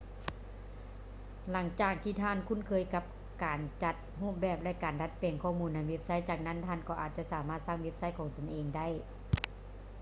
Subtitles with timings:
[1.51, 3.03] ຫຼັງຈາກທີ່ທ່ານຄຸ້ນເຄີຍກັບ
[3.43, 8.87] ການຈັດຮູບແບບ ແລະ ການດັດແປງຂໍ້ມູນໃນເວບໄຊ ຈາກນັ້ນທ່ານກໍອາດຈະສາມາດສ້າງເວັບໄຊຂອງຕົນເອງໄດ້